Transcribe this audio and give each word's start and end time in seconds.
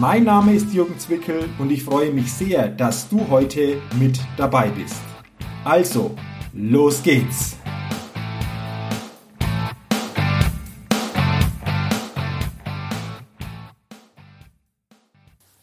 Mein 0.00 0.22
Name 0.22 0.54
ist 0.54 0.72
Jürgen 0.72 0.96
Zwickel 0.96 1.48
und 1.58 1.72
ich 1.72 1.82
freue 1.82 2.12
mich 2.12 2.32
sehr, 2.32 2.68
dass 2.68 3.08
du 3.08 3.28
heute 3.30 3.78
mit 3.98 4.20
dabei 4.36 4.68
bist. 4.68 5.02
Also, 5.64 6.14
los 6.52 7.02
geht's! 7.02 7.56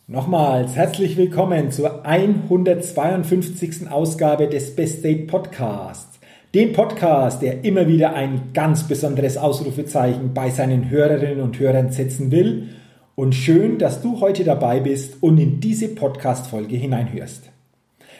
Nochmals 0.07 0.75
herzlich 0.75 1.15
willkommen 1.15 1.71
zur 1.71 2.05
152. 2.05 3.89
Ausgabe 3.89 4.49
des 4.49 4.75
Best 4.75 5.05
Date 5.05 5.27
Podcasts. 5.27 6.19
Dem 6.53 6.73
Podcast, 6.73 7.41
der 7.41 7.63
immer 7.63 7.87
wieder 7.87 8.13
ein 8.13 8.51
ganz 8.53 8.85
besonderes 8.85 9.37
Ausrufezeichen 9.37 10.33
bei 10.33 10.49
seinen 10.49 10.89
Hörerinnen 10.89 11.39
und 11.39 11.57
Hörern 11.57 11.93
setzen 11.93 12.31
will 12.31 12.67
und 13.15 13.33
schön, 13.33 13.77
dass 13.77 14.01
du 14.01 14.19
heute 14.19 14.43
dabei 14.43 14.81
bist 14.81 15.23
und 15.23 15.37
in 15.37 15.59
diese 15.61 15.87
Podcast-Folge 15.87 16.75
hineinhörst. 16.75 17.49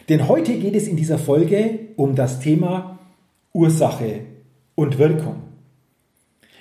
Denn 0.07 0.27
heute 0.27 0.57
geht 0.57 0.75
es 0.75 0.87
in 0.87 0.95
dieser 0.95 1.17
Folge 1.17 1.79
um 1.97 2.15
das 2.15 2.39
Thema 2.39 2.99
Ursache 3.53 4.21
und 4.75 4.97
Wirkung. 4.97 5.43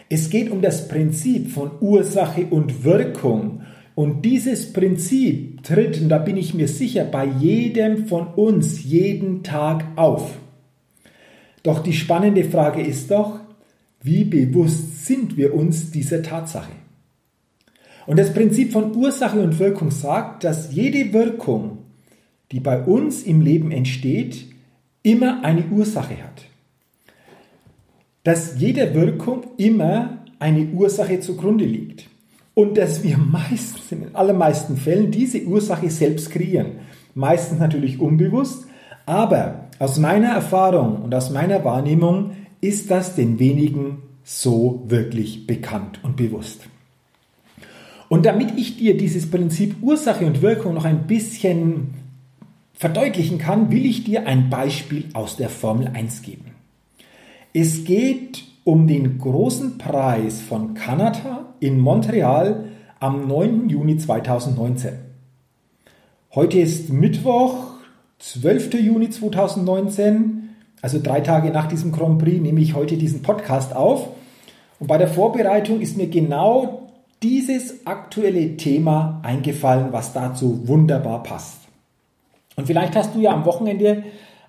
Es 0.09 0.31
geht 0.31 0.51
um 0.51 0.63
das 0.63 0.89
Prinzip 0.89 1.51
von 1.51 1.73
Ursache 1.81 2.47
und 2.47 2.85
Wirkung. 2.85 3.63
Und 3.95 4.25
dieses 4.25 4.73
Prinzip 4.73 5.63
tritt, 5.63 6.01
und 6.01 6.09
da 6.09 6.19
bin 6.19 6.37
ich 6.37 6.55
mir 6.55 6.69
sicher, 6.69 7.05
bei 7.05 7.25
jedem 7.25 8.07
von 8.07 8.27
uns 8.35 8.83
jeden 8.83 9.43
Tag 9.45 9.85
auf. 9.97 10.37
Doch 11.63 11.83
die 11.83 11.93
spannende 11.93 12.45
Frage 12.45 12.83
ist 12.83 13.11
doch, 13.11 13.41
wie 14.03 14.25
bewusst 14.25 15.07
sind 15.07 15.37
wir 15.37 15.55
uns 15.55 15.91
dieser 15.91 16.23
Tatsache? 16.23 16.73
Und 18.07 18.19
das 18.19 18.33
Prinzip 18.33 18.73
von 18.73 18.95
Ursache 18.95 19.41
und 19.41 19.59
Wirkung 19.59 19.91
sagt, 19.91 20.45
dass 20.45 20.75
jede 20.75 21.13
Wirkung, 21.13 21.79
die 22.53 22.61
bei 22.61 22.83
uns 22.83 23.23
im 23.23 23.41
Leben 23.41 23.71
entsteht, 23.71 24.47
immer 25.03 25.43
eine 25.45 25.65
Ursache 25.71 26.23
hat. 26.23 26.43
Dass 28.23 28.59
jede 28.59 28.95
Wirkung 28.95 29.45
immer 29.57 30.25
eine 30.39 30.67
Ursache 30.67 31.21
zugrunde 31.21 31.65
liegt. 31.65 32.09
Und 32.55 32.79
dass 32.79 33.03
wir 33.03 33.19
meistens, 33.19 33.91
in 33.91 34.01
den 34.01 34.15
allermeisten 34.15 34.77
Fällen, 34.77 35.11
diese 35.11 35.43
Ursache 35.45 35.91
selbst 35.91 36.31
kreieren. 36.31 36.73
Meistens 37.15 37.59
natürlich 37.59 38.01
unbewusst, 38.01 38.67
aber 39.07 39.69
aus 39.79 39.99
meiner 39.99 40.29
Erfahrung 40.29 41.03
und 41.03 41.15
aus 41.15 41.31
meiner 41.31 41.65
Wahrnehmung 41.65 42.33
ist 42.61 42.91
das 42.91 43.15
den 43.15 43.39
wenigen 43.39 44.03
so 44.23 44.85
wirklich 44.87 45.47
bekannt 45.47 46.01
und 46.03 46.17
bewusst. 46.17 46.69
Und 48.09 48.27
damit 48.27 48.59
ich 48.59 48.77
dir 48.77 48.97
dieses 48.97 49.31
Prinzip 49.31 49.77
Ursache 49.83 50.27
und 50.27 50.43
Wirkung 50.43 50.75
noch 50.75 50.85
ein 50.85 51.07
bisschen 51.07 51.95
verdeutlichen 52.75 53.39
kann, 53.39 53.71
will 53.71 53.87
ich 53.87 54.05
dir 54.05 54.27
ein 54.27 54.51
Beispiel 54.51 55.05
aus 55.15 55.37
der 55.37 55.49
Formel 55.49 55.89
1 55.95 56.23
geben. 56.23 56.53
Es 57.53 57.85
geht 57.85 58.45
um 58.65 58.87
den 58.87 59.19
großen 59.19 59.79
Preis 59.79 60.41
von 60.41 60.75
Kanada 60.75 61.55
in 61.61 61.79
Montreal 61.79 62.65
am 62.99 63.29
9. 63.29 63.69
Juni 63.69 63.97
2019. 63.97 64.93
Heute 66.35 66.59
ist 66.59 66.91
Mittwoch, 66.91 67.75
12. 68.19 68.75
Juni 68.75 69.11
2019, 69.11 70.49
also 70.83 70.99
drei 71.01 71.21
Tage 71.21 71.51
nach 71.51 71.69
diesem 71.69 71.93
Grand 71.93 72.19
Prix 72.19 72.41
nehme 72.41 72.61
ich 72.61 72.75
heute 72.75 72.97
diesen 72.97 73.23
Podcast 73.23 73.75
auf. 73.75 74.09
Und 74.81 74.89
bei 74.89 74.99
der 74.99 75.09
Vorbereitung 75.09 75.81
ist 75.81 75.97
mir 75.97 76.09
genau 76.09 76.84
dieses 77.25 77.87
aktuelle 77.87 78.59
Thema 78.59 79.21
eingefallen, 79.23 79.93
was 79.93 80.13
dazu 80.13 80.69
wunderbar 80.69 81.23
passt. 81.23 81.57
Und 82.55 82.67
vielleicht 82.67 82.95
hast 82.95 83.15
du 83.15 83.21
ja 83.21 83.33
am 83.33 83.47
Wochenende 83.47 84.05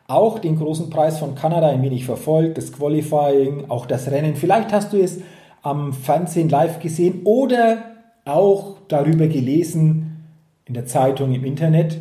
auch 0.08 0.40
den 0.40 0.58
großen 0.58 0.90
Preis 0.90 1.18
von 1.18 1.36
Kanada 1.36 1.70
ein 1.70 1.82
wenig 1.82 2.06
verfolgt, 2.06 2.58
das 2.58 2.74
Qualifying, 2.74 3.70
auch 3.70 3.86
das 3.86 4.12
Rennen. 4.12 4.36
Vielleicht 4.36 4.74
hast 4.74 4.92
du 4.92 4.98
es 4.98 5.22
am 5.64 5.94
Fernsehen 5.94 6.50
live 6.50 6.80
gesehen 6.80 7.22
oder 7.24 7.78
auch 8.26 8.76
darüber 8.90 9.28
gelesen 9.28 10.26
in 10.66 10.74
der 10.74 10.86
Zeitung, 10.86 11.34
im 11.34 11.46
Internet. 11.46 11.98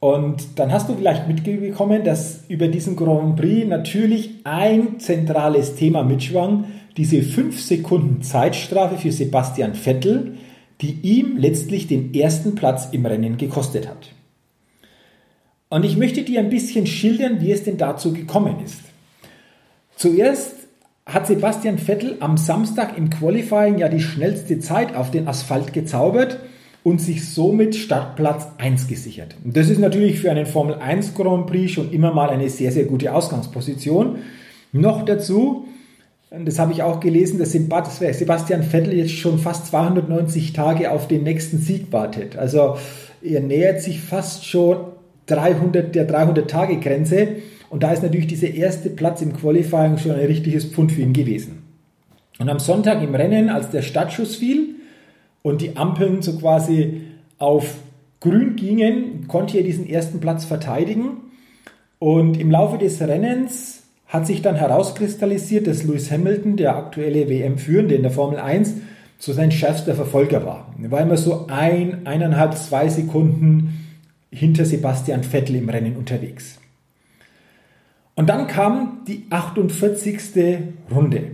Und 0.00 0.58
dann 0.58 0.72
hast 0.72 0.88
du 0.88 0.94
vielleicht 0.94 1.28
mitbekommen, 1.28 2.02
dass 2.02 2.44
über 2.48 2.66
diesen 2.66 2.96
Grand 2.96 3.36
Prix 3.36 3.68
natürlich 3.68 4.40
ein 4.44 4.98
zentrales 4.98 5.76
Thema 5.76 6.02
mitschwang, 6.02 6.64
diese 6.96 7.22
5 7.22 7.60
Sekunden 7.60 8.22
Zeitstrafe 8.22 8.98
für 8.98 9.12
Sebastian 9.12 9.74
Vettel, 9.74 10.34
die 10.80 10.98
ihm 11.02 11.36
letztlich 11.36 11.86
den 11.86 12.12
ersten 12.14 12.54
Platz 12.54 12.88
im 12.92 13.06
Rennen 13.06 13.36
gekostet 13.36 13.88
hat. 13.88 14.12
Und 15.68 15.84
ich 15.84 15.96
möchte 15.96 16.22
dir 16.22 16.40
ein 16.40 16.50
bisschen 16.50 16.86
schildern, 16.86 17.40
wie 17.40 17.52
es 17.52 17.64
denn 17.64 17.78
dazu 17.78 18.12
gekommen 18.12 18.56
ist. 18.62 18.80
Zuerst 19.96 20.56
hat 21.06 21.26
Sebastian 21.26 21.78
Vettel 21.78 22.16
am 22.20 22.36
Samstag 22.36 22.98
im 22.98 23.10
Qualifying 23.10 23.78
ja 23.78 23.88
die 23.88 24.00
schnellste 24.00 24.60
Zeit 24.60 24.94
auf 24.94 25.10
den 25.10 25.28
Asphalt 25.28 25.72
gezaubert 25.72 26.38
und 26.84 27.00
sich 27.00 27.28
somit 27.28 27.74
Startplatz 27.76 28.46
1 28.58 28.88
gesichert. 28.88 29.36
Und 29.44 29.56
das 29.56 29.68
ist 29.68 29.78
natürlich 29.78 30.18
für 30.18 30.30
einen 30.30 30.46
Formel 30.46 30.74
1 30.74 31.14
Grand 31.14 31.46
Prix 31.46 31.72
schon 31.72 31.92
immer 31.92 32.12
mal 32.12 32.30
eine 32.30 32.50
sehr, 32.50 32.72
sehr 32.72 32.84
gute 32.84 33.14
Ausgangsposition. 33.14 34.18
Noch 34.72 35.04
dazu 35.04 35.68
das 36.44 36.58
habe 36.58 36.72
ich 36.72 36.82
auch 36.82 37.00
gelesen, 37.00 37.38
dass 37.38 37.52
Sebastian 37.52 38.62
Vettel 38.62 38.94
jetzt 38.94 39.12
schon 39.12 39.38
fast 39.38 39.66
290 39.66 40.52
Tage 40.52 40.90
auf 40.90 41.06
den 41.06 41.24
nächsten 41.24 41.58
Sieg 41.58 41.92
wartet. 41.92 42.36
Also 42.36 42.78
er 43.22 43.40
nähert 43.40 43.82
sich 43.82 44.00
fast 44.00 44.46
schon 44.46 44.78
300, 45.26 45.94
der 45.94 46.08
300-Tage-Grenze. 46.08 47.28
Und 47.68 47.82
da 47.82 47.92
ist 47.92 48.02
natürlich 48.02 48.26
dieser 48.26 48.48
erste 48.48 48.90
Platz 48.90 49.20
im 49.22 49.36
Qualifying 49.36 49.98
schon 49.98 50.12
ein 50.12 50.26
richtiges 50.26 50.64
Pfund 50.64 50.92
für 50.92 51.02
ihn 51.02 51.12
gewesen. 51.12 51.62
Und 52.38 52.48
am 52.48 52.58
Sonntag 52.58 53.02
im 53.02 53.14
Rennen, 53.14 53.50
als 53.50 53.70
der 53.70 53.82
Startschuss 53.82 54.36
fiel 54.36 54.76
und 55.42 55.60
die 55.60 55.76
Ampeln 55.76 56.22
so 56.22 56.38
quasi 56.38 57.02
auf 57.38 57.74
grün 58.20 58.56
gingen, 58.56 59.28
konnte 59.28 59.58
er 59.58 59.64
diesen 59.64 59.86
ersten 59.88 60.20
Platz 60.20 60.44
verteidigen. 60.44 61.18
Und 61.98 62.40
im 62.40 62.50
Laufe 62.50 62.78
des 62.78 63.00
Rennens 63.00 63.81
hat 64.12 64.26
sich 64.26 64.42
dann 64.42 64.56
herauskristallisiert, 64.56 65.66
dass 65.66 65.84
Lewis 65.84 66.10
Hamilton, 66.10 66.58
der 66.58 66.76
aktuelle 66.76 67.30
WM-Führende 67.30 67.94
in 67.94 68.02
der 68.02 68.10
Formel 68.10 68.38
1, 68.38 68.74
so 69.18 69.32
sein 69.32 69.50
schärfster 69.50 69.94
Verfolger 69.94 70.44
war. 70.44 70.74
Er 70.82 70.90
war 70.90 71.00
immer 71.00 71.16
so 71.16 71.46
ein, 71.46 72.06
eineinhalb, 72.06 72.54
zwei 72.58 72.90
Sekunden 72.90 73.88
hinter 74.30 74.66
Sebastian 74.66 75.22
Vettel 75.24 75.56
im 75.56 75.70
Rennen 75.70 75.96
unterwegs. 75.96 76.58
Und 78.14 78.28
dann 78.28 78.48
kam 78.48 79.00
die 79.08 79.24
48. 79.30 80.18
Runde. 80.94 81.30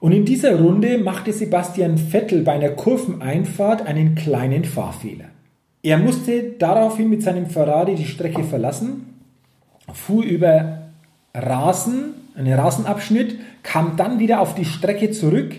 Und 0.00 0.12
in 0.12 0.26
dieser 0.26 0.60
Runde 0.60 0.98
machte 0.98 1.32
Sebastian 1.32 1.96
Vettel 1.96 2.42
bei 2.42 2.52
einer 2.52 2.70
Kurveneinfahrt 2.70 3.86
einen 3.86 4.16
kleinen 4.16 4.66
Fahrfehler. 4.66 5.26
Er 5.82 5.96
musste 5.96 6.42
daraufhin 6.58 7.08
mit 7.08 7.22
seinem 7.22 7.46
Ferrari 7.46 7.94
die 7.94 8.04
Strecke 8.04 8.44
verlassen, 8.44 9.14
fuhr 9.94 10.24
über 10.24 10.79
Rasen, 11.34 12.14
einen 12.34 12.52
Rasenabschnitt, 12.52 13.38
kam 13.62 13.96
dann 13.96 14.18
wieder 14.18 14.40
auf 14.40 14.54
die 14.54 14.64
Strecke 14.64 15.10
zurück, 15.10 15.54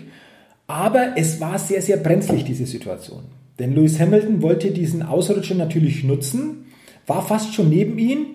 aber 0.66 1.16
es 1.16 1.40
war 1.40 1.58
sehr, 1.58 1.82
sehr 1.82 1.96
brenzlig, 1.96 2.44
diese 2.44 2.66
Situation. 2.66 3.24
Denn 3.58 3.74
Lewis 3.74 4.00
Hamilton 4.00 4.42
wollte 4.42 4.70
diesen 4.70 5.02
Ausrutscher 5.02 5.54
natürlich 5.54 6.04
nutzen, 6.04 6.66
war 7.06 7.22
fast 7.22 7.54
schon 7.54 7.68
neben 7.68 7.98
ihn, 7.98 8.26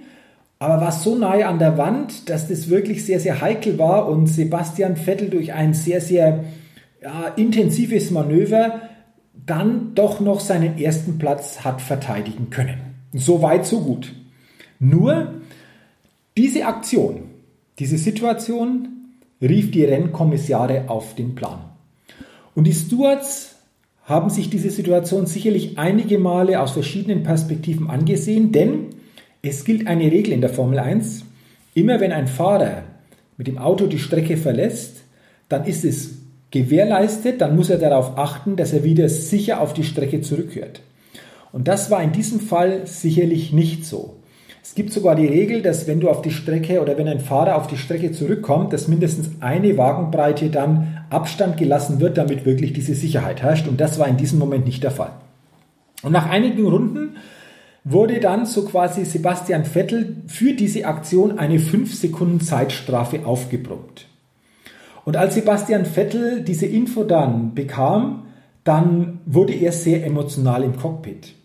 aber 0.59 0.81
war 0.81 0.91
so 0.91 1.15
nahe 1.15 1.47
an 1.47 1.59
der 1.59 1.77
Wand, 1.77 2.29
dass 2.29 2.47
das 2.47 2.69
wirklich 2.69 3.05
sehr, 3.05 3.19
sehr 3.19 3.41
heikel 3.41 3.77
war 3.77 4.07
und 4.07 4.27
Sebastian 4.27 4.95
Vettel 4.95 5.29
durch 5.29 5.53
ein 5.53 5.73
sehr, 5.73 6.01
sehr 6.01 6.45
ja, 7.01 7.27
intensives 7.35 8.11
Manöver 8.11 8.81
dann 9.45 9.93
doch 9.95 10.19
noch 10.19 10.39
seinen 10.39 10.77
ersten 10.77 11.19
Platz 11.19 11.63
hat 11.63 11.81
verteidigen 11.81 12.49
können. 12.49 12.79
So 13.13 13.41
weit, 13.41 13.65
so 13.65 13.81
gut. 13.81 14.13
Nur 14.79 15.35
diese 16.37 16.65
Aktion, 16.65 17.23
diese 17.79 17.97
Situation 17.97 18.87
rief 19.41 19.71
die 19.71 19.85
Rennkommissare 19.85 20.89
auf 20.89 21.15
den 21.15 21.35
Plan. 21.35 21.59
Und 22.55 22.65
die 22.65 22.73
Stewards 22.73 23.55
haben 24.03 24.29
sich 24.29 24.49
diese 24.49 24.69
Situation 24.69 25.25
sicherlich 25.25 25.77
einige 25.77 26.17
Male 26.17 26.61
aus 26.61 26.71
verschiedenen 26.71 27.23
Perspektiven 27.23 27.89
angesehen, 27.89 28.51
denn 28.51 28.87
Es 29.41 29.63
gilt 29.63 29.87
eine 29.87 30.11
Regel 30.11 30.33
in 30.33 30.41
der 30.41 30.49
Formel 30.49 30.79
1. 30.79 31.23
Immer 31.73 31.99
wenn 31.99 32.11
ein 32.11 32.27
Fahrer 32.27 32.83
mit 33.37 33.47
dem 33.47 33.57
Auto 33.57 33.87
die 33.87 33.99
Strecke 33.99 34.35
verlässt, 34.35 35.03
dann 35.47 35.63
ist 35.65 35.85
es 35.85 36.15
gewährleistet, 36.51 37.39
dann 37.39 37.55
muss 37.55 37.69
er 37.69 37.77
darauf 37.77 38.17
achten, 38.17 38.55
dass 38.55 38.73
er 38.73 38.83
wieder 38.83 39.07
sicher 39.07 39.61
auf 39.61 39.73
die 39.73 39.83
Strecke 39.83 40.21
zurückkehrt. 40.21 40.81
Und 41.51 41.67
das 41.67 41.89
war 41.91 42.03
in 42.03 42.11
diesem 42.11 42.39
Fall 42.39 42.87
sicherlich 42.87 43.53
nicht 43.53 43.85
so. 43.85 44.16
Es 44.67 44.75
gibt 44.75 44.91
sogar 44.91 45.15
die 45.15 45.25
Regel, 45.25 45.61
dass 45.61 45.87
wenn 45.87 46.01
du 46.01 46.09
auf 46.09 46.21
die 46.21 46.29
Strecke 46.29 46.81
oder 46.81 46.97
wenn 46.97 47.07
ein 47.07 47.21
Fahrer 47.21 47.55
auf 47.55 47.67
die 47.67 47.77
Strecke 47.77 48.11
zurückkommt, 48.11 48.73
dass 48.73 48.89
mindestens 48.89 49.29
eine 49.39 49.77
Wagenbreite 49.77 50.49
dann 50.49 51.05
Abstand 51.09 51.55
gelassen 51.55 52.01
wird, 52.01 52.17
damit 52.17 52.45
wirklich 52.45 52.73
diese 52.73 52.93
Sicherheit 52.93 53.41
herrscht. 53.41 53.69
Und 53.69 53.79
das 53.79 53.97
war 53.97 54.09
in 54.09 54.17
diesem 54.17 54.39
Moment 54.39 54.65
nicht 54.65 54.83
der 54.83 54.91
Fall. 54.91 55.13
Und 56.03 56.11
nach 56.11 56.29
einigen 56.29 56.67
Runden 56.67 57.15
wurde 57.85 58.19
dann 58.19 58.45
so 58.45 58.65
quasi 58.65 59.05
Sebastian 59.05 59.63
Vettel 59.63 60.17
für 60.27 60.51
diese 60.51 60.85
Aktion 60.85 61.39
eine 61.39 61.59
5 61.59 61.95
Sekunden 61.95 62.41
Zeitstrafe 62.41 63.25
aufgebrummt. 63.25 64.07
Und 65.05 65.15
als 65.15 65.35
Sebastian 65.35 65.85
Vettel 65.85 66.41
diese 66.41 66.65
Info 66.65 67.05
dann 67.05 67.55
bekam, 67.55 68.25
dann 68.65 69.21
wurde 69.25 69.53
er 69.53 69.71
sehr 69.71 70.05
emotional 70.05 70.61
im 70.61 70.75
Cockpit. 70.75 71.36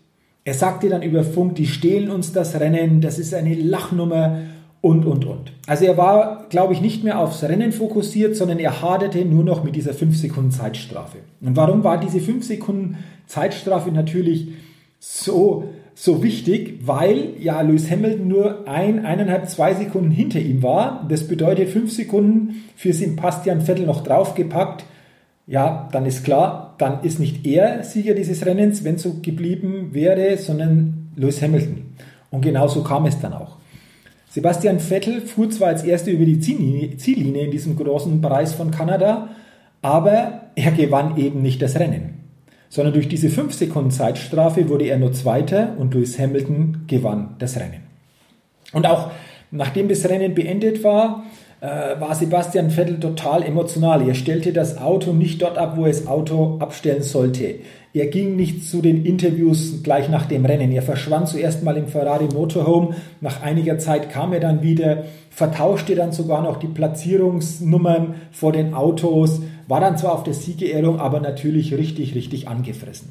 Er 0.45 0.53
sagte 0.53 0.89
dann 0.89 1.03
über 1.03 1.23
Funk, 1.23 1.55
die 1.55 1.67
stehlen 1.67 2.09
uns 2.09 2.33
das 2.33 2.59
Rennen, 2.59 2.99
das 2.99 3.17
ist 3.17 3.33
eine 3.33 3.53
Lachnummer 3.55 4.39
und, 4.81 5.05
und, 5.05 5.23
und. 5.23 5.53
Also 5.65 5.85
er 5.85 5.95
war, 5.95 6.47
glaube 6.49 6.73
ich, 6.73 6.81
nicht 6.81 7.05
mehr 7.05 7.19
aufs 7.19 7.43
Rennen 7.43 7.71
fokussiert, 7.71 8.35
sondern 8.35 8.59
er 8.59 8.81
haderte 8.81 9.23
nur 9.23 9.45
noch 9.45 9.63
mit 9.63 9.77
dieser 9.77 9.93
5 9.93 10.17
Sekunden 10.17 10.51
Zeitstrafe. 10.51 11.19
Und 11.39 11.55
warum 11.55 11.85
war 11.85 11.97
diese 11.97 12.19
5 12.19 12.43
Sekunden 12.43 12.97
Zeitstrafe 13.25 13.91
natürlich 13.91 14.49
so, 14.99 15.69
so 15.95 16.21
wichtig? 16.21 16.79
Weil 16.85 17.29
ja 17.39 17.61
Lewis 17.61 17.89
Hamilton 17.89 18.27
nur 18.27 18.67
ein, 18.67 19.05
eineinhalb, 19.05 19.47
zwei 19.47 19.73
Sekunden 19.73 20.11
hinter 20.11 20.41
ihm 20.41 20.61
war. 20.61 21.05
Das 21.07 21.25
bedeutet 21.29 21.69
5 21.69 21.89
Sekunden 21.89 22.63
für 22.75 22.91
Sebastian 22.91 23.61
Vettel 23.61 23.85
noch 23.85 24.03
draufgepackt 24.03 24.83
ja, 25.45 25.89
dann 25.91 26.05
ist 26.05 26.23
klar, 26.23 26.75
dann 26.77 27.03
ist 27.03 27.19
nicht 27.19 27.45
er 27.45 27.83
Sieger 27.83 28.13
dieses 28.13 28.45
Rennens, 28.45 28.83
wenn 28.83 28.97
so 28.97 29.15
geblieben 29.21 29.89
wäre, 29.91 30.37
sondern 30.37 31.11
Lewis 31.15 31.41
Hamilton. 31.41 31.95
Und 32.31 32.41
genau 32.41 32.67
so 32.67 32.83
kam 32.83 33.05
es 33.05 33.19
dann 33.19 33.33
auch. 33.33 33.57
Sebastian 34.29 34.79
Vettel 34.79 35.21
fuhr 35.21 35.49
zwar 35.49 35.67
als 35.67 35.83
Erster 35.83 36.11
über 36.11 36.25
die 36.25 36.39
Ziellinie 36.39 37.43
in 37.45 37.51
diesem 37.51 37.75
großen 37.75 38.19
Preis 38.21 38.53
von 38.53 38.71
Kanada, 38.71 39.29
aber 39.81 40.45
er 40.55 40.71
gewann 40.71 41.17
eben 41.17 41.41
nicht 41.41 41.61
das 41.61 41.77
Rennen. 41.77 42.21
Sondern 42.69 42.95
durch 42.95 43.07
diese 43.07 43.29
5 43.29 43.53
Sekunden 43.53 43.91
Zeitstrafe 43.91 44.69
wurde 44.69 44.85
er 44.85 44.97
nur 44.97 45.13
Zweiter 45.13 45.75
und 45.77 45.93
Lewis 45.93 46.17
Hamilton 46.17 46.85
gewann 46.87 47.35
das 47.37 47.57
Rennen. 47.57 47.83
Und 48.71 48.87
auch 48.87 49.11
nachdem 49.51 49.87
das 49.87 50.09
Rennen 50.09 50.33
beendet 50.33 50.83
war, 50.83 51.25
äh, 51.63 51.97
war 51.97 52.13
Sebastian 52.13 52.69
Vettel 52.69 52.99
total 52.99 53.41
emotional. 53.41 54.05
Er 54.05 54.15
stellte 54.15 54.51
das 54.51 54.77
Auto 54.77 55.13
nicht 55.13 55.41
dort 55.41 55.57
ab, 55.57 55.77
wo 55.77 55.85
er 55.85 55.91
das 55.91 56.07
Auto 56.07 56.57
abstellen 56.59 57.03
sollte. 57.03 57.55
Er 57.93 58.07
ging 58.07 58.35
nicht 58.35 58.65
zu 58.65 58.81
den 58.81 59.05
Interviews 59.05 59.81
gleich 59.81 60.09
nach 60.09 60.25
dem 60.25 60.43
Rennen. 60.43 60.73
Er 60.73 60.81
verschwand 60.81 61.29
zuerst 61.29 61.63
mal 61.63 61.77
im 61.77 61.87
Ferrari 61.87 62.25
Motorhome. 62.25 62.95
Nach 63.21 63.41
einiger 63.41 63.77
Zeit 63.77 64.09
kam 64.09 64.33
er 64.33 64.41
dann 64.41 64.61
wieder, 64.61 65.05
vertauschte 65.29 65.95
dann 65.95 66.11
sogar 66.11 66.41
noch 66.41 66.57
die 66.57 66.67
Platzierungsnummern 66.67 68.15
vor 68.31 68.51
den 68.51 68.73
Autos, 68.73 69.41
war 69.69 69.79
dann 69.79 69.97
zwar 69.97 70.15
auf 70.15 70.23
der 70.23 70.33
Siegerehrung, 70.33 70.99
aber 70.99 71.21
natürlich 71.21 71.73
richtig, 71.77 72.13
richtig 72.13 72.49
angefressen. 72.49 73.09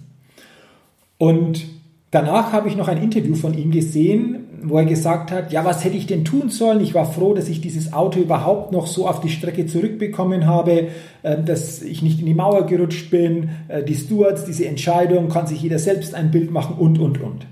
Und 1.17 1.65
danach 2.11 2.53
habe 2.53 2.69
ich 2.69 2.77
noch 2.77 2.89
ein 2.89 3.03
Interview 3.03 3.35
von 3.35 3.57
ihm 3.57 3.71
gesehen, 3.71 4.42
wo 4.62 4.79
er 4.79 4.85
gesagt 4.85 5.31
hat, 5.31 5.53
ja, 5.53 5.64
was 5.64 5.85
hätte 5.85 5.97
ich 5.97 6.06
denn 6.06 6.25
tun 6.25 6.49
sollen? 6.49 6.81
Ich 6.81 6.94
war 6.94 7.11
froh, 7.11 7.35
dass 7.35 7.49
ich 7.49 7.61
dieses 7.61 7.93
Auto 7.93 8.20
überhaupt 8.20 8.73
noch 8.73 8.87
so 8.87 9.09
auf 9.09 9.20
die 9.20 9.29
Strecke 9.29 9.67
zurückbekommen 9.67 10.47
habe, 10.47 10.88
äh, 11.23 11.43
dass 11.43 11.82
ich 11.82 12.03
nicht 12.03 12.20
in 12.20 12.26
die 12.26 12.35
Mauer 12.35 12.67
gerutscht 12.67 13.11
bin, 13.11 13.50
äh, 13.69 13.82
die 13.82 13.94
Stewards, 13.94 14.44
diese 14.44 14.67
Entscheidung, 14.67 15.29
kann 15.29 15.47
sich 15.47 15.62
jeder 15.62 15.79
selbst 15.79 16.14
ein 16.14 16.31
Bild 16.31 16.50
machen 16.50 16.76
und, 16.79 16.99
und, 16.99 17.20
und. 17.20 17.47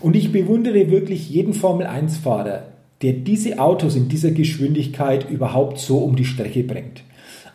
Und 0.00 0.16
ich 0.16 0.32
bewundere 0.32 0.90
wirklich 0.90 1.30
jeden 1.30 1.54
Formel-1-Fahrer, 1.54 2.64
der 3.00 3.12
diese 3.14 3.58
Autos 3.58 3.96
in 3.96 4.08
dieser 4.08 4.30
Geschwindigkeit 4.30 5.30
überhaupt 5.30 5.78
so 5.78 5.98
um 5.98 6.14
die 6.14 6.26
Strecke 6.26 6.62
bringt. 6.62 7.02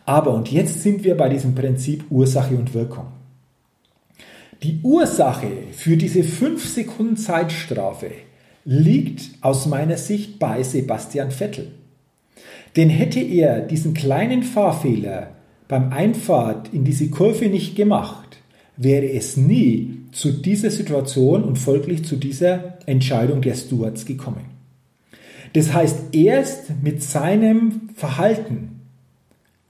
Aber, 0.04 0.34
und 0.34 0.50
jetzt 0.50 0.82
sind 0.82 1.04
wir 1.04 1.16
bei 1.16 1.28
diesem 1.28 1.54
Prinzip 1.54 2.04
Ursache 2.10 2.56
und 2.56 2.74
Wirkung. 2.74 3.06
Die 4.62 4.80
Ursache 4.82 5.46
für 5.72 5.96
diese 5.96 6.24
5 6.24 6.68
Sekunden 6.68 7.16
Zeitstrafe 7.16 8.10
liegt 8.64 9.22
aus 9.40 9.66
meiner 9.66 9.96
Sicht 9.96 10.38
bei 10.38 10.62
Sebastian 10.62 11.30
Vettel. 11.30 11.68
Denn 12.76 12.88
hätte 12.88 13.20
er 13.20 13.60
diesen 13.60 13.94
kleinen 13.94 14.42
Fahrfehler 14.42 15.30
beim 15.66 15.92
Einfahrt 15.92 16.72
in 16.72 16.84
diese 16.84 17.08
Kurve 17.10 17.46
nicht 17.46 17.76
gemacht, 17.76 18.38
wäre 18.76 19.10
es 19.10 19.36
nie 19.36 19.98
zu 20.12 20.32
dieser 20.32 20.70
Situation 20.70 21.44
und 21.44 21.58
folglich 21.58 22.04
zu 22.04 22.16
dieser 22.16 22.78
Entscheidung 22.86 23.42
der 23.42 23.54
Stewards 23.54 24.04
gekommen. 24.04 24.46
Das 25.52 25.72
heißt, 25.72 26.14
erst 26.14 26.82
mit 26.82 27.02
seinem 27.02 27.90
Verhalten 27.94 28.80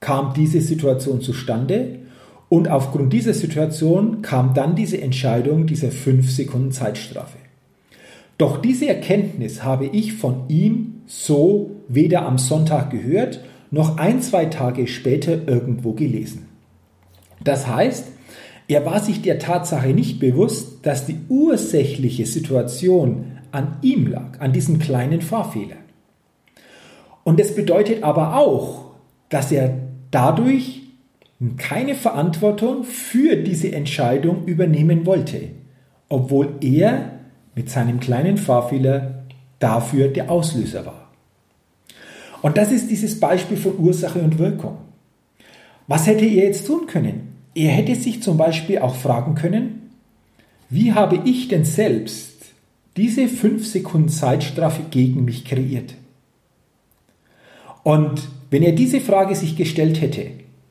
kam 0.01 0.35
diese 0.35 0.61
Situation 0.61 1.21
zustande 1.21 2.01
und 2.49 2.69
aufgrund 2.69 3.13
dieser 3.13 3.35
Situation 3.35 4.23
kam 4.23 4.55
dann 4.55 4.75
diese 4.75 5.01
Entscheidung 5.01 5.67
dieser 5.67 5.91
5 5.91 6.31
Sekunden 6.31 6.73
Zeitstrafe. 6.73 7.39
Doch 8.41 8.57
diese 8.57 8.89
Erkenntnis 8.89 9.65
habe 9.65 9.85
ich 9.85 10.15
von 10.15 10.49
ihm 10.49 11.03
so 11.05 11.73
weder 11.89 12.25
am 12.25 12.39
Sonntag 12.39 12.89
gehört, 12.89 13.45
noch 13.71 13.99
ein, 13.99 14.23
zwei 14.23 14.47
Tage 14.47 14.87
später 14.87 15.47
irgendwo 15.47 15.93
gelesen. 15.93 16.49
Das 17.45 17.67
heißt, 17.67 18.07
er 18.67 18.87
war 18.87 19.01
sich 19.01 19.21
der 19.21 19.39
Tatsache 19.39 19.89
nicht 19.89 20.21
bewusst, 20.21 20.87
dass 20.87 21.05
die 21.05 21.19
ursächliche 21.29 22.25
Situation 22.25 23.27
an 23.53 23.77
ihm 23.83 24.07
lag, 24.07 24.41
an 24.41 24.55
diesem 24.55 24.79
kleinen 24.79 25.21
Fahrfehler. 25.21 25.77
Und 27.25 27.39
das 27.39 27.55
bedeutet 27.55 28.03
aber 28.05 28.39
auch, 28.39 28.93
dass 29.29 29.53
er 29.53 29.81
dadurch 30.11 30.81
keine 31.59 31.95
Verantwortung 31.95 32.85
für 32.85 33.37
diese 33.37 33.71
Entscheidung 33.71 34.47
übernehmen 34.47 35.05
wollte, 35.05 35.51
obwohl 36.09 36.55
er 36.63 37.20
mit 37.55 37.71
seinem 37.71 38.01
kleinen 38.01 38.39
Fahrfehler 38.39 39.25
dafür 39.59 40.09
der 40.09 40.31
Auslöser 40.31 40.87
war. 40.87 41.11
Und 42.43 42.57
das 42.57 42.73
ist 42.73 42.91
dieses 42.91 43.21
Beispiel 43.21 43.57
von 43.57 43.79
Ursache 43.79 44.21
und 44.21 44.39
Wirkung. 44.39 44.79
Was 45.87 46.07
hätte 46.07 46.25
er 46.25 46.47
jetzt 46.47 46.67
tun 46.67 46.87
können? 46.87 47.37
Er 47.55 47.71
hätte 47.71 47.95
sich 47.95 48.23
zum 48.23 48.37
Beispiel 48.37 48.79
auch 48.79 48.95
fragen 48.95 49.35
können, 49.35 49.91
wie 50.69 50.93
habe 50.93 51.21
ich 51.25 51.49
denn 51.49 51.65
selbst 51.65 52.31
diese 52.97 53.29
5 53.29 53.67
Sekunden 53.67 54.09
Zeitstrafe 54.09 54.83
gegen 54.91 55.25
mich 55.25 55.45
kreiert? 55.45 55.95
Und 57.83 58.29
wenn 58.51 58.63
er 58.63 58.73
diese 58.73 59.01
Frage 59.01 59.35
sich 59.35 59.57
gestellt 59.57 60.01
hätte, 60.01 60.27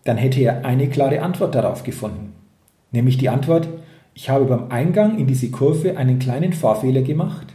dann 0.06 0.18
hätte 0.18 0.42
er 0.42 0.66
eine 0.66 0.90
klare 0.90 1.22
Antwort 1.22 1.54
darauf 1.54 1.84
gefunden. 1.84 2.34
Nämlich 2.92 3.18
die 3.18 3.30
Antwort, 3.30 3.68
ich 4.22 4.30
habe 4.30 4.44
beim 4.44 4.70
Eingang 4.70 5.18
in 5.18 5.28
diese 5.28 5.50
Kurve 5.50 5.96
einen 5.96 6.20
kleinen 6.20 6.52
Fahrfehler 6.52 7.04
gemacht. 7.04 7.54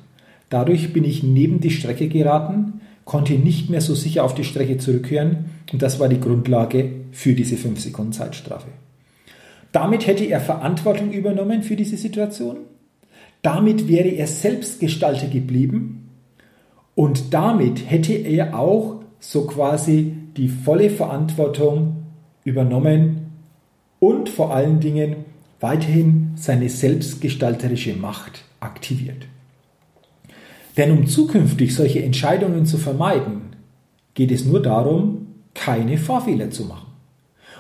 Dadurch 0.48 0.94
bin 0.94 1.04
ich 1.04 1.22
neben 1.22 1.60
die 1.60 1.68
Strecke 1.68 2.08
geraten, 2.08 2.80
konnte 3.04 3.34
nicht 3.34 3.68
mehr 3.68 3.82
so 3.82 3.94
sicher 3.94 4.24
auf 4.24 4.34
die 4.34 4.44
Strecke 4.44 4.78
zurückkehren 4.78 5.50
und 5.74 5.82
das 5.82 6.00
war 6.00 6.08
die 6.08 6.20
Grundlage 6.20 6.90
für 7.12 7.34
diese 7.34 7.58
5 7.58 7.78
Sekunden 7.78 8.14
Zeitstrafe. 8.14 8.68
Damit 9.72 10.06
hätte 10.06 10.24
er 10.24 10.40
Verantwortung 10.40 11.12
übernommen 11.12 11.62
für 11.62 11.76
diese 11.76 11.98
Situation. 11.98 12.56
Damit 13.42 13.86
wäre 13.86 14.08
er 14.08 14.26
Selbstgestalter 14.26 15.26
geblieben 15.26 16.08
und 16.94 17.34
damit 17.34 17.90
hätte 17.90 18.14
er 18.14 18.58
auch 18.58 19.02
so 19.20 19.46
quasi 19.46 20.14
die 20.38 20.48
volle 20.48 20.88
Verantwortung 20.88 22.04
übernommen 22.42 23.32
und 24.00 24.30
vor 24.30 24.54
allen 24.54 24.80
Dingen 24.80 25.33
weiterhin 25.64 26.32
seine 26.36 26.68
selbstgestalterische 26.68 27.94
Macht 27.94 28.44
aktiviert. 28.60 29.26
Denn 30.76 30.90
um 30.90 31.06
zukünftig 31.06 31.74
solche 31.74 32.02
Entscheidungen 32.02 32.66
zu 32.66 32.76
vermeiden, 32.76 33.56
geht 34.12 34.30
es 34.30 34.44
nur 34.44 34.60
darum, 34.60 35.26
keine 35.54 35.96
Fahrfehler 35.96 36.50
zu 36.50 36.66
machen. 36.66 36.92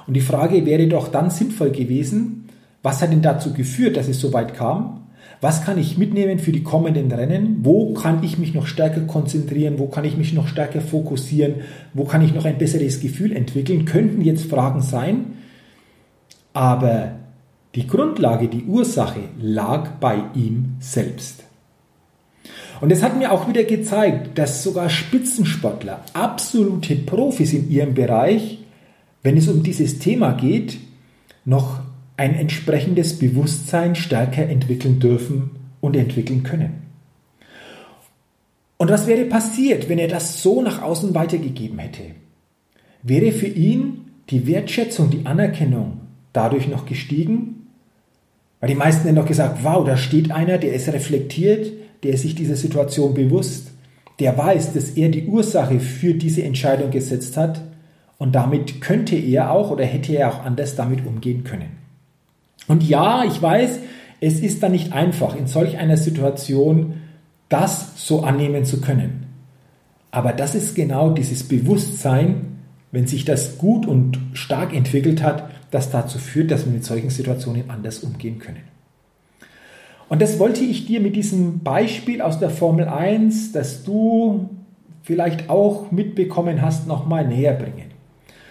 Und 0.06 0.14
die 0.14 0.20
Frage 0.20 0.66
wäre 0.66 0.86
doch 0.86 1.08
dann 1.08 1.30
sinnvoll 1.30 1.70
gewesen, 1.70 2.50
was 2.82 3.00
hat 3.00 3.10
denn 3.10 3.22
dazu 3.22 3.54
geführt, 3.54 3.96
dass 3.96 4.06
es 4.06 4.20
so 4.20 4.34
weit 4.34 4.52
kam? 4.52 5.06
Was 5.40 5.64
kann 5.64 5.78
ich 5.78 5.96
mitnehmen 5.96 6.38
für 6.38 6.52
die 6.52 6.62
kommenden 6.62 7.10
Rennen? 7.10 7.60
Wo 7.62 7.94
kann 7.94 8.22
ich 8.22 8.36
mich 8.36 8.52
noch 8.52 8.66
stärker 8.66 9.00
konzentrieren? 9.02 9.78
Wo 9.78 9.86
kann 9.86 10.04
ich 10.04 10.18
mich 10.18 10.34
noch 10.34 10.46
stärker 10.46 10.82
fokussieren? 10.82 11.62
Wo 11.94 12.04
kann 12.04 12.20
ich 12.20 12.34
noch 12.34 12.44
ein 12.44 12.58
besseres 12.58 13.00
Gefühl 13.00 13.32
entwickeln? 13.32 13.86
Könnten 13.86 14.20
jetzt 14.20 14.44
Fragen 14.44 14.82
sein. 14.82 15.38
Aber 16.52 17.23
die 17.74 17.86
Grundlage, 17.86 18.48
die 18.48 18.64
Ursache 18.64 19.20
lag 19.40 19.92
bei 20.00 20.22
ihm 20.34 20.76
selbst. 20.78 21.44
Und 22.80 22.90
es 22.90 23.02
hat 23.02 23.16
mir 23.16 23.32
auch 23.32 23.48
wieder 23.48 23.64
gezeigt, 23.64 24.38
dass 24.38 24.62
sogar 24.62 24.90
Spitzensportler, 24.90 26.04
absolute 26.12 26.96
Profis 26.96 27.52
in 27.52 27.70
ihrem 27.70 27.94
Bereich, 27.94 28.58
wenn 29.22 29.36
es 29.36 29.48
um 29.48 29.62
dieses 29.62 29.98
Thema 29.98 30.32
geht, 30.32 30.78
noch 31.44 31.80
ein 32.16 32.34
entsprechendes 32.34 33.18
Bewusstsein 33.18 33.94
stärker 33.94 34.48
entwickeln 34.48 35.00
dürfen 35.00 35.50
und 35.80 35.96
entwickeln 35.96 36.42
können. 36.42 36.84
Und 38.76 38.90
was 38.90 39.06
wäre 39.06 39.24
passiert, 39.24 39.88
wenn 39.88 39.98
er 39.98 40.08
das 40.08 40.42
so 40.42 40.62
nach 40.62 40.82
außen 40.82 41.14
weitergegeben 41.14 41.78
hätte? 41.78 42.02
Wäre 43.02 43.32
für 43.32 43.46
ihn 43.46 44.10
die 44.30 44.46
Wertschätzung, 44.46 45.10
die 45.10 45.26
Anerkennung 45.26 46.00
dadurch 46.32 46.68
noch 46.68 46.86
gestiegen? 46.86 47.53
Weil 48.64 48.70
die 48.70 48.76
meisten 48.76 49.02
hätten 49.02 49.16
doch 49.16 49.26
gesagt, 49.26 49.58
wow, 49.62 49.84
da 49.84 49.94
steht 49.94 50.30
einer, 50.30 50.56
der 50.56 50.72
ist 50.72 50.88
reflektiert, 50.88 51.70
der 52.02 52.12
ist 52.12 52.22
sich 52.22 52.34
dieser 52.34 52.56
Situation 52.56 53.12
bewusst, 53.12 53.72
der 54.20 54.38
weiß, 54.38 54.72
dass 54.72 54.92
er 54.92 55.10
die 55.10 55.26
Ursache 55.26 55.80
für 55.80 56.14
diese 56.14 56.44
Entscheidung 56.44 56.90
gesetzt 56.90 57.36
hat 57.36 57.60
und 58.16 58.34
damit 58.34 58.80
könnte 58.80 59.16
er 59.16 59.50
auch 59.50 59.70
oder 59.70 59.84
hätte 59.84 60.16
er 60.16 60.30
auch 60.30 60.46
anders 60.46 60.76
damit 60.76 61.04
umgehen 61.04 61.44
können. 61.44 61.72
Und 62.66 62.82
ja, 62.88 63.24
ich 63.24 63.42
weiß, 63.42 63.80
es 64.22 64.40
ist 64.40 64.62
dann 64.62 64.72
nicht 64.72 64.94
einfach, 64.94 65.36
in 65.36 65.46
solch 65.46 65.76
einer 65.76 65.98
Situation 65.98 66.94
das 67.50 68.06
so 68.06 68.22
annehmen 68.22 68.64
zu 68.64 68.80
können. 68.80 69.26
Aber 70.10 70.32
das 70.32 70.54
ist 70.54 70.74
genau 70.74 71.10
dieses 71.10 71.42
Bewusstsein, 71.42 72.60
wenn 72.92 73.06
sich 73.06 73.26
das 73.26 73.58
gut 73.58 73.84
und 73.84 74.18
stark 74.32 74.74
entwickelt 74.74 75.22
hat, 75.22 75.50
das 75.74 75.90
dazu 75.90 76.18
führt, 76.18 76.50
dass 76.50 76.64
wir 76.66 76.72
mit 76.72 76.84
solchen 76.84 77.10
Situationen 77.10 77.68
anders 77.68 77.98
umgehen 77.98 78.38
können. 78.38 78.62
Und 80.08 80.22
das 80.22 80.38
wollte 80.38 80.62
ich 80.62 80.86
dir 80.86 81.00
mit 81.00 81.16
diesem 81.16 81.60
Beispiel 81.60 82.20
aus 82.20 82.38
der 82.38 82.50
Formel 82.50 82.86
1, 82.86 83.52
das 83.52 83.82
du 83.82 84.50
vielleicht 85.02 85.50
auch 85.50 85.90
mitbekommen 85.90 86.62
hast, 86.62 86.86
nochmal 86.86 87.26
näher 87.26 87.54
bringen. 87.54 87.90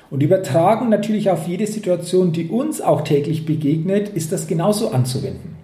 Und 0.10 0.22
übertragen 0.22 0.90
natürlich 0.90 1.30
auf 1.30 1.48
jede 1.48 1.66
Situation, 1.66 2.34
die 2.34 2.50
uns 2.50 2.82
auch 2.82 3.02
täglich 3.02 3.46
begegnet, 3.46 4.10
ist 4.10 4.32
das 4.32 4.48
genauso 4.48 4.90
anzuwenden. 4.90 5.56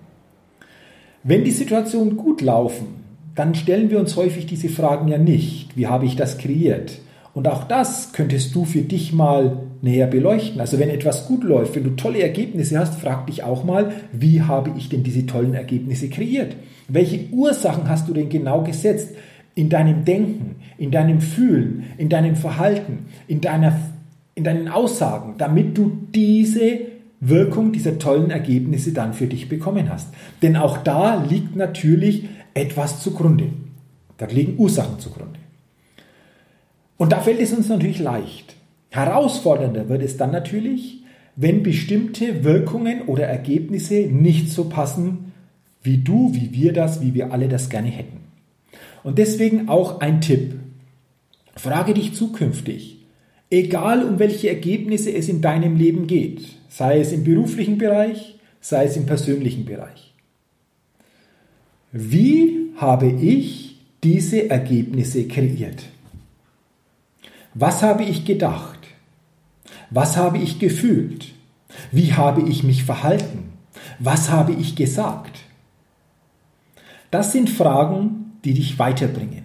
Wenn 1.23 1.43
die 1.43 1.51
Situationen 1.51 2.17
gut 2.17 2.41
laufen, 2.41 3.03
dann 3.35 3.53
stellen 3.53 3.91
wir 3.91 3.99
uns 3.99 4.15
häufig 4.15 4.45
diese 4.45 4.69
Fragen 4.69 5.07
ja 5.07 5.17
nicht. 5.17 5.77
Wie 5.77 5.87
habe 5.87 6.05
ich 6.05 6.15
das 6.15 6.37
kreiert? 6.37 6.99
Und 7.33 7.47
auch 7.47 7.65
das 7.65 8.13
könntest 8.13 8.55
du 8.55 8.65
für 8.65 8.81
dich 8.81 9.13
mal 9.13 9.68
näher 9.81 10.07
beleuchten. 10.07 10.59
Also 10.59 10.79
wenn 10.79 10.89
etwas 10.89 11.27
gut 11.27 11.43
läuft, 11.43 11.75
wenn 11.75 11.83
du 11.83 11.91
tolle 11.91 12.21
Ergebnisse 12.21 12.77
hast, 12.77 12.95
frag 12.95 13.27
dich 13.27 13.43
auch 13.43 13.63
mal, 13.63 13.91
wie 14.11 14.41
habe 14.41 14.73
ich 14.77 14.89
denn 14.89 15.03
diese 15.03 15.25
tollen 15.25 15.53
Ergebnisse 15.53 16.09
kreiert? 16.09 16.55
Welche 16.87 17.29
Ursachen 17.31 17.87
hast 17.87 18.07
du 18.07 18.13
denn 18.13 18.29
genau 18.29 18.63
gesetzt? 18.63 19.09
In 19.55 19.69
deinem 19.69 20.05
Denken, 20.05 20.55
in 20.77 20.91
deinem 20.91 21.21
Fühlen, 21.21 21.85
in 21.97 22.09
deinem 22.09 22.35
Verhalten, 22.35 23.07
in 23.27 23.41
deiner 23.41 23.77
in 24.39 24.45
deinen 24.45 24.69
Aussagen, 24.69 25.35
damit 25.37 25.77
du 25.77 26.07
diese 26.15 26.79
Wirkung 27.19 27.73
dieser 27.73 27.99
tollen 27.99 28.31
Ergebnisse 28.31 28.93
dann 28.93 29.13
für 29.13 29.27
dich 29.27 29.49
bekommen 29.49 29.89
hast. 29.89 30.07
Denn 30.41 30.55
auch 30.55 30.77
da 30.77 31.21
liegt 31.21 31.57
natürlich 31.57 32.29
etwas 32.53 33.03
zugrunde. 33.03 33.49
Da 34.17 34.27
liegen 34.27 34.57
Ursachen 34.57 34.97
zugrunde. 34.97 35.39
Und 36.97 37.11
da 37.11 37.19
fällt 37.19 37.41
es 37.41 37.51
uns 37.51 37.67
natürlich 37.67 37.99
leicht. 37.99 38.55
Herausfordernder 38.89 39.89
wird 39.89 40.01
es 40.01 40.17
dann 40.17 40.31
natürlich, 40.31 41.03
wenn 41.35 41.63
bestimmte 41.63 42.43
Wirkungen 42.43 43.03
oder 43.03 43.25
Ergebnisse 43.25 44.07
nicht 44.07 44.49
so 44.49 44.65
passen, 44.65 45.31
wie 45.81 45.97
du, 45.97 46.33
wie 46.33 46.51
wir 46.51 46.73
das, 46.73 47.01
wie 47.01 47.13
wir 47.13 47.31
alle 47.31 47.47
das 47.47 47.69
gerne 47.69 47.89
hätten. 47.89 48.19
Und 49.03 49.17
deswegen 49.17 49.69
auch 49.69 50.01
ein 50.01 50.21
Tipp. 50.21 50.55
Frage 51.55 51.93
dich 51.93 52.13
zukünftig, 52.13 52.99
Egal 53.51 54.03
um 54.03 54.19
welche 54.19 54.49
Ergebnisse 54.49 55.11
es 55.11 55.27
in 55.27 55.41
deinem 55.41 55.75
Leben 55.75 56.05
geht, 56.05 56.41
sei 56.69 56.99
es 56.99 57.11
im 57.11 57.23
beruflichen 57.23 57.79
Bereich, 57.79 58.35
sei 58.61 58.85
es 58.85 58.95
im 58.95 59.07
persönlichen 59.07 59.65
Bereich. 59.65 60.13
Wie 61.91 62.69
habe 62.75 63.09
ich 63.09 63.79
diese 64.03 64.49
Ergebnisse 64.49 65.27
kreiert? 65.27 65.83
Was 67.55 67.81
habe 67.81 68.03
ich 68.03 68.23
gedacht? 68.23 68.78
Was 69.89 70.17
habe 70.17 70.37
ich 70.37 70.59
gefühlt? 70.59 71.33
Wie 71.91 72.13
habe 72.13 72.47
ich 72.47 72.63
mich 72.63 72.83
verhalten? 72.83 73.53
Was 73.99 74.29
habe 74.29 74.53
ich 74.53 74.75
gesagt? 74.75 75.39
Das 77.11 77.31
sind 77.31 77.49
Fragen, 77.49 78.33
die 78.43 78.53
dich 78.53 78.77
weiterbringen, 78.77 79.43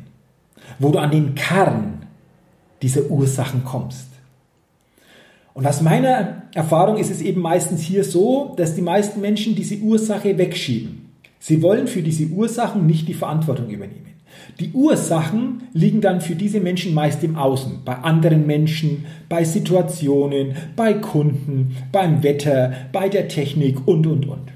wo 0.78 0.90
du 0.90 0.98
an 0.98 1.10
den 1.10 1.34
Kern 1.34 2.06
dieser 2.82 3.10
Ursachen 3.10 3.64
kommst. 3.64 4.08
Und 5.54 5.66
aus 5.66 5.80
meiner 5.80 6.42
Erfahrung 6.52 6.98
ist 6.98 7.10
es 7.10 7.22
eben 7.22 7.40
meistens 7.40 7.80
hier 7.80 8.04
so, 8.04 8.54
dass 8.56 8.74
die 8.74 8.82
meisten 8.82 9.20
Menschen 9.20 9.54
diese 9.54 9.78
Ursache 9.78 10.36
wegschieben. 10.36 11.12
Sie 11.38 11.62
wollen 11.62 11.86
für 11.86 12.02
diese 12.02 12.26
Ursachen 12.26 12.86
nicht 12.86 13.06
die 13.06 13.14
Verantwortung 13.14 13.70
übernehmen. 13.70 14.13
Die 14.60 14.72
Ursachen 14.72 15.68
liegen 15.72 16.00
dann 16.00 16.20
für 16.20 16.34
diese 16.34 16.60
Menschen 16.60 16.94
meist 16.94 17.24
im 17.24 17.36
Außen, 17.36 17.80
bei 17.84 17.96
anderen 17.96 18.46
Menschen, 18.46 19.06
bei 19.28 19.44
Situationen, 19.44 20.56
bei 20.76 20.94
Kunden, 20.94 21.76
beim 21.90 22.22
Wetter, 22.22 22.72
bei 22.92 23.08
der 23.08 23.28
Technik 23.28 23.86
und, 23.86 24.06
und, 24.06 24.28
und. 24.28 24.52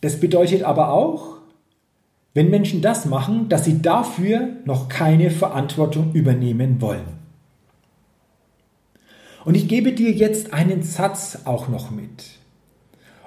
Das 0.00 0.20
bedeutet 0.20 0.62
aber 0.62 0.92
auch, 0.92 1.38
wenn 2.32 2.50
Menschen 2.50 2.80
das 2.80 3.06
machen, 3.06 3.48
dass 3.48 3.64
sie 3.64 3.82
dafür 3.82 4.48
noch 4.64 4.88
keine 4.88 5.30
Verantwortung 5.30 6.12
übernehmen 6.12 6.80
wollen. 6.80 7.20
Und 9.44 9.56
ich 9.56 9.68
gebe 9.68 9.92
dir 9.92 10.10
jetzt 10.10 10.52
einen 10.52 10.82
Satz 10.82 11.40
auch 11.44 11.68
noch 11.68 11.90
mit. 11.90 12.24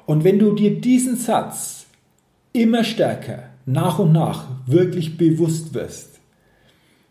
Und 0.05 0.23
wenn 0.23 0.39
du 0.39 0.53
dir 0.53 0.79
diesen 0.79 1.15
Satz 1.15 1.87
immer 2.53 2.83
stärker 2.83 3.49
nach 3.65 3.99
und 3.99 4.11
nach 4.11 4.47
wirklich 4.65 5.17
bewusst 5.17 5.73
wirst, 5.73 6.19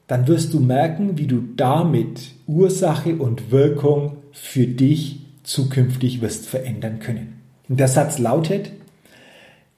dann 0.07 0.27
wirst 0.27 0.53
du 0.53 0.61
merken, 0.61 1.19
wie 1.19 1.27
du 1.27 1.43
damit 1.57 2.33
Ursache 2.47 3.17
und 3.17 3.51
Wirkung 3.51 4.19
für 4.33 4.67
dich 4.67 5.21
zukünftig 5.43 6.21
wirst 6.21 6.47
verändern 6.47 6.99
können. 6.99 7.41
Und 7.69 7.81
der 7.81 7.89
Satz 7.89 8.19
lautet, 8.19 8.73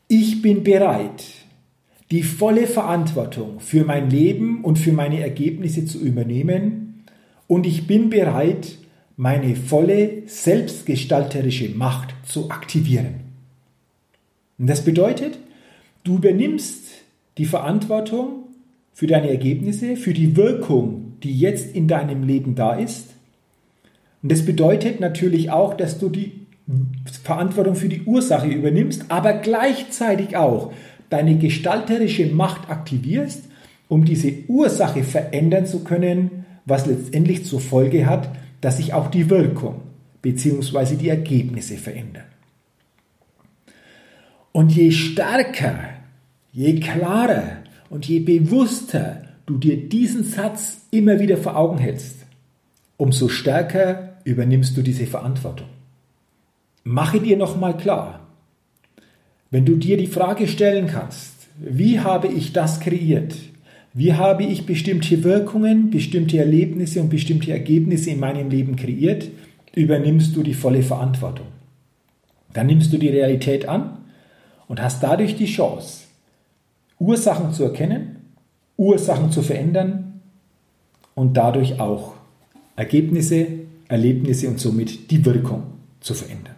ich 0.08 0.42
bin 0.42 0.64
bereit, 0.64 1.24
die 2.10 2.22
volle 2.22 2.66
Verantwortung 2.66 3.60
für 3.60 3.84
mein 3.84 4.10
Leben 4.10 4.64
und 4.64 4.78
für 4.78 4.92
meine 4.92 5.20
Ergebnisse 5.20 5.86
zu 5.86 5.98
übernehmen 5.98 7.04
und 7.46 7.66
ich 7.66 7.86
bin 7.86 8.10
bereit, 8.10 8.78
meine 9.16 9.54
volle 9.54 10.22
selbstgestalterische 10.26 11.70
Macht 11.70 12.14
zu 12.26 12.50
aktivieren. 12.50 13.20
Und 14.58 14.68
das 14.68 14.84
bedeutet, 14.84 15.38
du 16.04 16.16
übernimmst 16.16 16.84
die 17.38 17.46
Verantwortung 17.46 18.44
für 18.92 19.06
deine 19.06 19.30
Ergebnisse, 19.30 19.96
für 19.96 20.14
die 20.14 20.36
Wirkung, 20.36 21.16
die 21.22 21.36
jetzt 21.36 21.74
in 21.74 21.88
deinem 21.88 22.22
Leben 22.22 22.54
da 22.54 22.74
ist. 22.74 23.08
Und 24.22 24.30
das 24.30 24.44
bedeutet 24.44 25.00
natürlich 25.00 25.50
auch, 25.50 25.74
dass 25.74 25.98
du 25.98 26.08
die 26.08 26.46
Verantwortung 27.22 27.74
für 27.74 27.88
die 27.88 28.02
Ursache 28.02 28.48
übernimmst, 28.48 29.06
aber 29.08 29.34
gleichzeitig 29.34 30.36
auch 30.36 30.72
deine 31.10 31.36
gestalterische 31.36 32.26
Macht 32.26 32.70
aktivierst, 32.70 33.44
um 33.88 34.04
diese 34.04 34.32
Ursache 34.48 35.02
verändern 35.02 35.66
zu 35.66 35.84
können, 35.84 36.44
was 36.64 36.86
letztendlich 36.86 37.44
zur 37.44 37.60
Folge 37.60 38.06
hat, 38.06 38.30
dass 38.60 38.78
sich 38.78 38.94
auch 38.94 39.10
die 39.10 39.28
Wirkung 39.28 39.82
bzw. 40.22 40.96
die 40.96 41.10
Ergebnisse 41.10 41.76
verändern. 41.76 42.24
Und 44.52 44.70
je 44.70 44.90
stärker, 44.90 45.93
je 46.54 46.78
klarer 46.78 47.58
und 47.90 48.06
je 48.06 48.20
bewusster 48.20 49.22
du 49.44 49.58
dir 49.58 49.88
diesen 49.88 50.24
Satz 50.24 50.86
immer 50.90 51.18
wieder 51.18 51.36
vor 51.36 51.56
Augen 51.56 51.78
hältst, 51.78 52.24
umso 52.96 53.28
stärker 53.28 54.16
übernimmst 54.24 54.76
du 54.76 54.82
diese 54.82 55.06
Verantwortung. 55.06 55.66
Mache 56.84 57.20
dir 57.20 57.36
nochmal 57.36 57.76
klar, 57.76 58.20
wenn 59.50 59.64
du 59.64 59.76
dir 59.76 59.96
die 59.96 60.06
Frage 60.06 60.46
stellen 60.46 60.86
kannst, 60.86 61.34
wie 61.58 62.00
habe 62.00 62.28
ich 62.28 62.52
das 62.52 62.80
kreiert? 62.80 63.34
Wie 63.92 64.14
habe 64.14 64.44
ich 64.44 64.66
bestimmte 64.66 65.22
Wirkungen, 65.22 65.90
bestimmte 65.90 66.38
Erlebnisse 66.38 67.00
und 67.00 67.10
bestimmte 67.10 67.52
Ergebnisse 67.52 68.10
in 68.10 68.18
meinem 68.18 68.50
Leben 68.50 68.74
kreiert? 68.74 69.28
Übernimmst 69.74 70.34
du 70.34 70.42
die 70.42 70.54
volle 70.54 70.82
Verantwortung. 70.82 71.46
Dann 72.52 72.66
nimmst 72.66 72.92
du 72.92 72.98
die 72.98 73.08
Realität 73.08 73.68
an 73.68 73.98
und 74.66 74.82
hast 74.82 75.02
dadurch 75.02 75.36
die 75.36 75.46
Chance, 75.46 76.03
Ursachen 77.04 77.52
zu 77.52 77.64
erkennen, 77.64 78.16
Ursachen 78.76 79.30
zu 79.30 79.42
verändern 79.42 80.20
und 81.14 81.36
dadurch 81.36 81.78
auch 81.80 82.14
Ergebnisse, 82.76 83.46
Erlebnisse 83.88 84.48
und 84.48 84.58
somit 84.58 85.10
die 85.10 85.24
Wirkung 85.24 85.64
zu 86.00 86.14
verändern. 86.14 86.56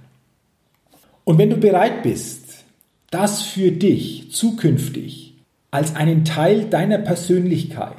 Und 1.25 1.39
wenn 1.39 1.51
du 1.51 1.57
bereit 1.57 2.03
bist, 2.05 2.65
das 3.11 3.43
für 3.43 3.73
dich 3.73 4.31
zukünftig 4.31 5.35
als 5.71 5.97
einen 5.97 6.25
Teil 6.25 6.71
deiner 6.71 6.99
Persönlichkeit 6.99 7.97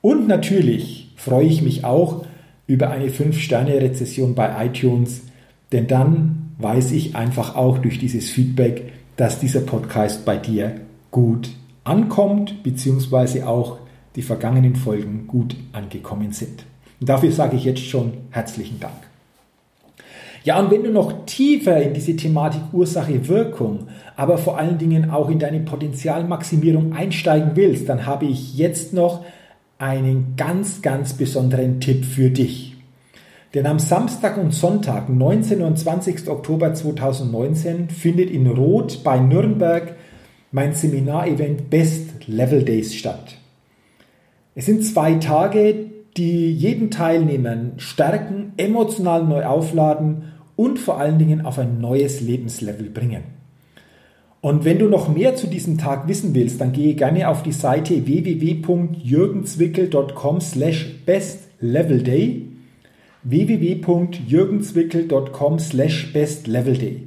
Und 0.00 0.28
natürlich 0.28 1.10
freue 1.16 1.46
ich 1.46 1.62
mich 1.62 1.84
auch 1.84 2.24
über 2.68 2.90
eine 2.90 3.08
5-Sterne-Rezession 3.08 4.36
bei 4.36 4.66
iTunes, 4.66 5.22
denn 5.72 5.88
dann 5.88 6.52
weiß 6.58 6.92
ich 6.92 7.16
einfach 7.16 7.56
auch 7.56 7.78
durch 7.78 7.98
dieses 7.98 8.30
Feedback, 8.30 8.92
dass 9.16 9.40
dieser 9.40 9.62
Podcast 9.62 10.24
bei 10.24 10.36
dir 10.36 10.76
gut 11.10 11.50
ankommt, 11.84 12.62
beziehungsweise 12.62 13.46
auch 13.46 13.78
die 14.16 14.22
vergangenen 14.22 14.76
Folgen 14.76 15.26
gut 15.26 15.56
angekommen 15.72 16.32
sind. 16.32 16.64
Und 17.00 17.08
dafür 17.08 17.30
sage 17.30 17.56
ich 17.56 17.64
jetzt 17.64 17.84
schon 17.84 18.12
herzlichen 18.30 18.80
Dank. 18.80 18.94
Ja, 20.44 20.60
und 20.60 20.70
wenn 20.70 20.84
du 20.84 20.90
noch 20.90 21.24
tiefer 21.24 21.82
in 21.82 21.94
diese 21.94 22.16
Thematik 22.16 22.60
Ursache, 22.72 23.28
Wirkung, 23.28 23.88
aber 24.14 24.36
vor 24.36 24.58
allen 24.58 24.76
Dingen 24.76 25.10
auch 25.10 25.30
in 25.30 25.38
deine 25.38 25.60
Potenzialmaximierung 25.60 26.92
einsteigen 26.92 27.52
willst, 27.54 27.88
dann 27.88 28.04
habe 28.04 28.26
ich 28.26 28.56
jetzt 28.56 28.92
noch 28.92 29.24
einen 29.78 30.34
ganz, 30.36 30.82
ganz 30.82 31.14
besonderen 31.14 31.80
Tipp 31.80 32.04
für 32.04 32.30
dich. 32.30 32.76
Denn 33.54 33.66
am 33.66 33.78
Samstag 33.78 34.36
und 34.36 34.52
Sonntag, 34.52 35.08
19. 35.08 35.62
und 35.62 35.78
20. 35.78 36.28
Oktober 36.28 36.74
2019, 36.74 37.88
findet 37.88 38.30
in 38.30 38.46
Roth 38.46 39.02
bei 39.02 39.18
Nürnberg 39.18 39.94
mein 40.54 40.72
Seminarevent 40.72 41.68
Best 41.68 42.26
Level 42.28 42.62
Days 42.62 42.94
statt. 42.94 43.34
Es 44.54 44.64
sind 44.66 44.84
zwei 44.84 45.14
Tage, 45.14 45.74
die 46.16 46.52
jeden 46.52 46.92
Teilnehmer 46.92 47.56
stärken, 47.76 48.52
emotional 48.56 49.24
neu 49.24 49.44
aufladen 49.44 50.34
und 50.54 50.78
vor 50.78 51.00
allen 51.00 51.18
Dingen 51.18 51.44
auf 51.44 51.58
ein 51.58 51.80
neues 51.80 52.20
Lebenslevel 52.20 52.88
bringen. 52.88 53.24
Und 54.42 54.64
wenn 54.64 54.78
du 54.78 54.88
noch 54.88 55.12
mehr 55.12 55.34
zu 55.34 55.48
diesem 55.48 55.76
Tag 55.76 56.06
wissen 56.06 56.36
willst, 56.36 56.60
dann 56.60 56.72
gehe 56.72 56.94
gerne 56.94 57.28
auf 57.28 57.42
die 57.42 57.50
Seite 57.50 58.06
www.jürgenzwickel.com 58.06 60.40
slash 60.40 61.00
bestlevelday 61.04 62.46
www.jürgenzwickel.com 63.24 65.58
slash 65.58 66.12
bestlevelday 66.12 67.02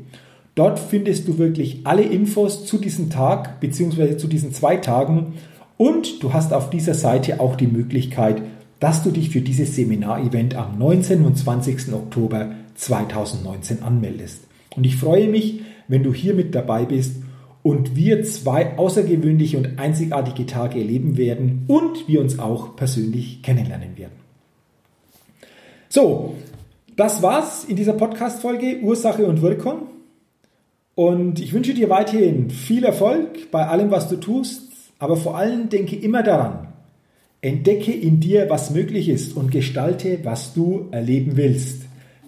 Dort 0.57 0.79
findest 0.79 1.27
du 1.27 1.37
wirklich 1.37 1.81
alle 1.83 2.01
Infos 2.01 2.65
zu 2.65 2.79
diesem 2.79 3.11
Tag 3.11 3.59
bzw. 3.59 4.17
zu 4.17 4.25
diesen 4.25 4.53
zwei 4.53 4.77
Tagen 4.77 5.35
und 5.77 6.23
du 6.23 6.33
hast 6.33 6.51
auf 6.51 6.71
dieser 6.71 6.95
Seite 6.95 7.39
auch 7.39 7.55
die 7.55 7.67
Möglichkeit, 7.67 8.41
dass 8.79 9.03
du 9.03 9.11
dich 9.11 9.29
für 9.29 9.41
dieses 9.41 9.75
Seminarevent 9.75 10.55
am 10.55 10.79
19. 10.79 11.23
und 11.23 11.37
20. 11.37 11.93
Oktober 11.93 12.55
2019 12.73 13.83
anmeldest. 13.83 14.47
Und 14.75 14.87
ich 14.87 14.95
freue 14.95 15.27
mich, 15.27 15.61
wenn 15.87 16.01
du 16.01 16.11
hier 16.11 16.33
mit 16.33 16.55
dabei 16.55 16.85
bist 16.85 17.17
und 17.61 17.95
wir 17.95 18.23
zwei 18.23 18.79
außergewöhnliche 18.79 19.59
und 19.59 19.77
einzigartige 19.77 20.47
Tage 20.47 20.79
erleben 20.79 21.17
werden 21.17 21.65
und 21.67 22.07
wir 22.07 22.19
uns 22.19 22.39
auch 22.39 22.75
persönlich 22.75 23.43
kennenlernen 23.43 23.95
werden. 23.95 24.15
So, 25.87 26.33
das 26.95 27.21
war's 27.21 27.63
in 27.63 27.75
dieser 27.75 27.93
Podcast-Folge 27.93 28.79
Ursache 28.81 29.27
und 29.27 29.43
Wirkung. 29.43 29.96
Und 30.97 31.39
ich 31.39 31.53
wünsche 31.53 31.75
dir 31.75 31.91
weiterhin 31.91 32.49
viel 32.49 32.83
Erfolg 32.83 33.51
bei 33.51 33.67
allem, 33.67 33.91
was 33.91 34.09
du 34.09 34.15
tust, 34.15 34.63
aber 34.97 35.15
vor 35.15 35.37
allem 35.37 35.69
denke 35.69 35.95
immer 35.95 36.23
daran, 36.23 36.69
entdecke 37.39 37.91
in 37.91 38.19
dir, 38.19 38.49
was 38.49 38.71
möglich 38.71 39.07
ist 39.07 39.37
und 39.37 39.51
gestalte, 39.51 40.17
was 40.23 40.55
du 40.55 40.87
erleben 40.89 41.37
willst. 41.37 41.83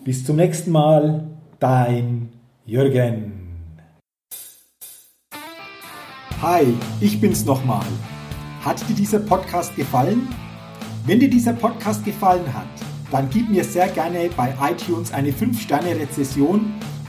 Bis 0.05 0.23
zum 0.23 0.35
nächsten 0.35 0.69
Mal, 0.69 1.31
dein 1.59 2.29
Jürgen. 2.67 3.31
Hi, 6.39 6.61
ich 7.01 7.19
bin's 7.19 7.45
nochmal. 7.45 7.87
Hat 8.63 8.87
dir 8.87 8.93
dieser 8.95 9.19
Podcast 9.19 9.75
gefallen? 9.77 10.27
Wenn 11.07 11.19
dir 11.19 11.29
dieser 11.31 11.53
Podcast 11.53 12.05
gefallen 12.05 12.53
hat, 12.53 12.67
dann 13.09 13.31
gib 13.31 13.49
mir 13.49 13.63
sehr 13.63 13.87
gerne 13.87 14.29
bei 14.37 14.53
iTunes 14.61 15.11
eine 15.11 15.31
5-Sterne-Rezession 15.31 16.71